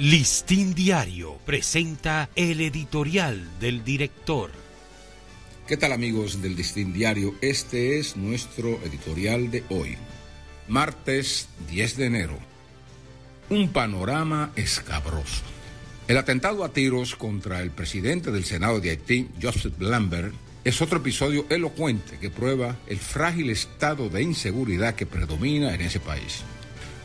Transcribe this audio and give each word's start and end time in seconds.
Listín 0.00 0.74
Diario 0.74 1.36
presenta 1.44 2.30
el 2.34 2.62
editorial 2.62 3.60
del 3.60 3.84
director. 3.84 4.50
¿Qué 5.68 5.76
tal 5.76 5.92
amigos 5.92 6.40
del 6.40 6.56
Listín 6.56 6.94
Diario? 6.94 7.34
Este 7.42 7.98
es 7.98 8.16
nuestro 8.16 8.80
editorial 8.82 9.50
de 9.50 9.62
hoy, 9.68 9.98
martes 10.68 11.50
10 11.70 11.96
de 11.98 12.06
enero. 12.06 12.38
Un 13.50 13.68
panorama 13.68 14.52
escabroso. 14.56 15.42
El 16.08 16.16
atentado 16.16 16.64
a 16.64 16.72
tiros 16.72 17.14
contra 17.14 17.60
el 17.60 17.70
presidente 17.70 18.30
del 18.30 18.46
Senado 18.46 18.80
de 18.80 18.88
Haití, 18.88 19.28
Joseph 19.40 19.78
Lambert, 19.80 20.32
es 20.64 20.80
otro 20.80 21.00
episodio 21.00 21.44
elocuente 21.50 22.16
que 22.18 22.30
prueba 22.30 22.74
el 22.86 22.98
frágil 22.98 23.50
estado 23.50 24.08
de 24.08 24.22
inseguridad 24.22 24.94
que 24.94 25.04
predomina 25.04 25.74
en 25.74 25.82
ese 25.82 26.00
país. 26.00 26.42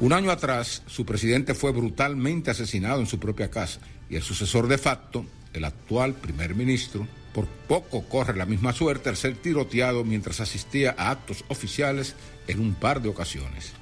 Un 0.00 0.14
año 0.14 0.30
atrás, 0.30 0.82
su 0.86 1.04
presidente 1.04 1.52
fue 1.52 1.72
brutalmente 1.72 2.50
asesinado 2.50 3.00
en 3.00 3.06
su 3.06 3.18
propia 3.18 3.50
casa 3.50 3.80
y 4.08 4.16
el 4.16 4.22
sucesor 4.22 4.66
de 4.66 4.78
facto, 4.78 5.26
el 5.52 5.62
actual 5.62 6.14
primer 6.14 6.54
ministro, 6.54 7.06
por 7.34 7.46
poco 7.46 8.08
corre 8.08 8.34
la 8.34 8.46
misma 8.46 8.72
suerte 8.72 9.10
al 9.10 9.18
ser 9.18 9.36
tiroteado 9.36 10.02
mientras 10.02 10.40
asistía 10.40 10.94
a 10.96 11.10
actos 11.10 11.44
oficiales 11.48 12.14
en 12.48 12.60
un 12.60 12.74
par 12.74 13.02
de 13.02 13.10
ocasiones. 13.10 13.72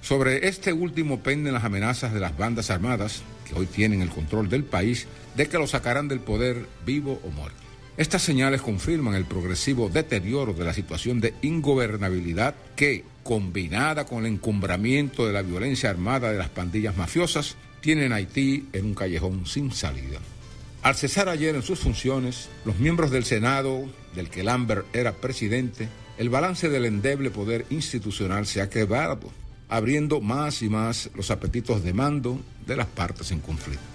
Sobre 0.00 0.46
este 0.46 0.72
último 0.72 1.24
penden 1.24 1.54
las 1.54 1.64
amenazas 1.64 2.14
de 2.14 2.20
las 2.20 2.38
bandas 2.38 2.70
armadas, 2.70 3.22
que 3.44 3.58
hoy 3.58 3.66
tienen 3.66 4.00
el 4.00 4.10
control 4.10 4.48
del 4.48 4.62
país, 4.62 5.08
de 5.34 5.48
que 5.48 5.58
lo 5.58 5.66
sacarán 5.66 6.06
del 6.06 6.20
poder 6.20 6.68
vivo 6.86 7.20
o 7.24 7.30
muerto. 7.30 7.64
Estas 7.96 8.22
señales 8.22 8.60
confirman 8.60 9.14
el 9.14 9.24
progresivo 9.24 9.88
deterioro 9.88 10.52
de 10.52 10.64
la 10.64 10.74
situación 10.74 11.20
de 11.20 11.34
ingobernabilidad 11.42 12.56
que, 12.74 13.04
combinada 13.22 14.04
con 14.04 14.26
el 14.26 14.32
encumbramiento 14.32 15.26
de 15.26 15.32
la 15.32 15.42
violencia 15.42 15.90
armada 15.90 16.32
de 16.32 16.38
las 16.38 16.48
pandillas 16.48 16.96
mafiosas, 16.96 17.56
tienen 17.80 18.12
Haití 18.12 18.66
en 18.72 18.86
un 18.86 18.94
callejón 18.94 19.46
sin 19.46 19.70
salida. 19.70 20.18
Al 20.82 20.96
cesar 20.96 21.28
ayer 21.28 21.54
en 21.54 21.62
sus 21.62 21.78
funciones, 21.78 22.48
los 22.64 22.80
miembros 22.80 23.12
del 23.12 23.24
Senado, 23.24 23.84
del 24.16 24.28
que 24.28 24.42
Lambert 24.42 24.86
era 24.94 25.12
presidente, 25.12 25.88
el 26.18 26.30
balance 26.30 26.68
del 26.68 26.86
endeble 26.86 27.30
poder 27.30 27.64
institucional 27.70 28.46
se 28.46 28.60
ha 28.60 28.68
quebrado, 28.68 29.30
abriendo 29.68 30.20
más 30.20 30.62
y 30.62 30.68
más 30.68 31.10
los 31.14 31.30
apetitos 31.30 31.84
de 31.84 31.92
mando 31.92 32.40
de 32.66 32.76
las 32.76 32.86
partes 32.86 33.30
en 33.30 33.38
conflicto. 33.38 33.93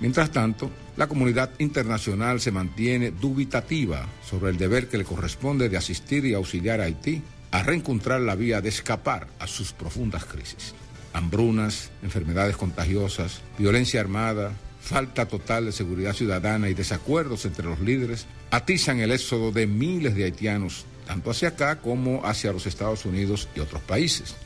Mientras 0.00 0.30
tanto, 0.30 0.70
la 0.96 1.06
comunidad 1.06 1.50
internacional 1.58 2.40
se 2.40 2.50
mantiene 2.50 3.10
dubitativa 3.10 4.06
sobre 4.22 4.50
el 4.50 4.58
deber 4.58 4.88
que 4.88 4.98
le 4.98 5.04
corresponde 5.04 5.68
de 5.68 5.76
asistir 5.76 6.26
y 6.26 6.34
auxiliar 6.34 6.80
a 6.80 6.84
Haití 6.84 7.22
a 7.50 7.62
reencontrar 7.62 8.20
la 8.20 8.34
vía 8.34 8.60
de 8.60 8.68
escapar 8.68 9.28
a 9.38 9.46
sus 9.46 9.72
profundas 9.72 10.24
crisis. 10.24 10.74
Hambrunas, 11.14 11.90
enfermedades 12.02 12.56
contagiosas, 12.56 13.40
violencia 13.58 14.00
armada, 14.00 14.52
falta 14.80 15.26
total 15.26 15.64
de 15.64 15.72
seguridad 15.72 16.12
ciudadana 16.12 16.68
y 16.68 16.74
desacuerdos 16.74 17.46
entre 17.46 17.64
los 17.64 17.80
líderes 17.80 18.26
atizan 18.50 19.00
el 19.00 19.12
éxodo 19.12 19.50
de 19.50 19.66
miles 19.66 20.14
de 20.14 20.24
haitianos, 20.24 20.84
tanto 21.06 21.30
hacia 21.30 21.48
acá 21.48 21.80
como 21.80 22.24
hacia 22.26 22.52
los 22.52 22.66
Estados 22.66 23.06
Unidos 23.06 23.48
y 23.56 23.60
otros 23.60 23.80
países. 23.82 24.36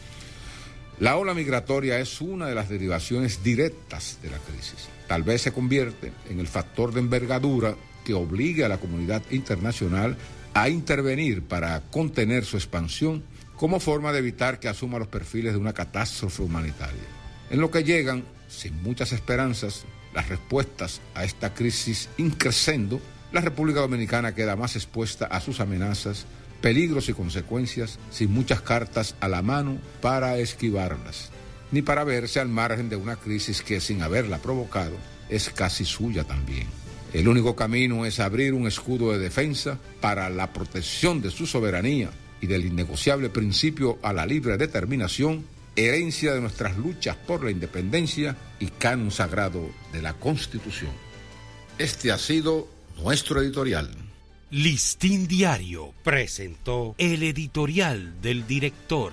La 1.01 1.17
ola 1.17 1.35
migratoria 1.35 1.99
es 1.99 2.21
una 2.21 2.47
de 2.47 2.55
las 2.55 2.69
derivaciones 2.69 3.43
directas 3.43 4.19
de 4.23 4.31
la 4.31 4.39
crisis. 4.39 4.90
Tal 5.11 5.25
vez 5.25 5.43
se 5.43 5.51
convierte 5.51 6.13
en 6.29 6.39
el 6.39 6.47
factor 6.47 6.95
de 6.95 7.01
envergadura 7.01 7.75
que 8.05 8.15
obligue 8.15 8.65
a 8.65 8.69
la 8.69 8.79
comunidad 8.79 9.25
internacional 9.33 10.17
a 10.55 10.69
intervenir 10.69 11.43
para 11.43 11.81
contener 11.91 12.45
su 12.45 12.57
expansión 12.57 13.25
como 13.57 13.81
forma 13.81 14.13
de 14.13 14.21
evitar 14.21 14.61
que 14.61 14.69
asuma 14.69 15.01
los 15.01 15.09
perfiles 15.09 15.53
de 15.53 15.59
una 15.59 15.73
catástrofe 15.73 16.45
humanitaria. 16.45 17.03
En 17.51 17.61
lo 17.61 17.73
que 17.73 17.83
llegan, 17.83 18.23
sin 18.47 18.81
muchas 18.85 19.11
esperanzas, 19.11 19.83
las 20.15 20.29
respuestas 20.29 21.01
a 21.17 21.25
esta 21.25 21.55
crisis 21.55 22.09
increscendo, 22.17 23.01
la 23.33 23.41
República 23.41 23.81
Dominicana 23.81 24.33
queda 24.37 24.55
más 24.55 24.77
expuesta 24.77 25.27
a 25.27 25.41
sus 25.41 25.59
amenazas 25.59 26.25
peligros 26.61 27.09
y 27.09 27.15
consecuencias 27.15 27.99
sin 28.13 28.31
muchas 28.31 28.61
cartas 28.61 29.17
a 29.19 29.27
la 29.27 29.43
mano 29.43 29.79
para 30.01 30.39
esquivarlas, 30.39 31.31
ni 31.73 31.83
para 31.83 32.05
verse 32.05 32.41
al 32.41 32.49
margen 32.49 32.89
de 32.89 32.97
una 32.97 33.17
crisis 33.17 33.63
que 33.63 33.81
sin 33.81 34.03
haberla 34.03 34.39
provocado 34.39 34.97
es 35.29 35.51
casi 35.51 35.85
suya 35.85 36.25
también. 36.25 36.67
El 37.13 37.29
único 37.29 37.57
camino 37.57 38.07
es 38.07 38.21
abrir 38.21 38.55
un 38.55 38.67
escudo 38.67 39.13
de 39.13 39.19
defensa 39.19 39.79
para 40.01 40.31
la 40.31 40.53
protección 40.53 41.21
de 41.21 41.31
su 41.31 41.47
soberanía 41.47 42.11
y 42.41 42.47
del 42.47 42.67
innegociable 42.67 43.31
principio 43.31 43.99
a 44.03 44.13
la 44.13 44.27
libre 44.27 44.57
determinación, 44.57 45.45
herencia 45.77 46.33
de 46.33 46.41
nuestras 46.41 46.77
luchas 46.77 47.17
por 47.17 47.45
la 47.45 47.51
independencia 47.51 48.37
y 48.59 48.67
canon 48.67 49.11
sagrado 49.11 49.71
de 49.93 50.03
la 50.03 50.15
Constitución. 50.15 50.93
Este 51.79 52.13
ha 52.13 52.19
sido 52.19 52.69
nuestro 53.03 53.41
editorial. 53.41 53.91
Listín 54.51 55.27
Diario 55.27 55.95
presentó 56.03 56.95
el 56.99 57.23
editorial 57.23 58.21
del 58.21 58.47
director. 58.47 59.13